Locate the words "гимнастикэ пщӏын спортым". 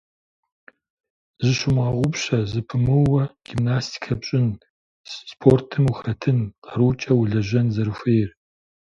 3.45-5.85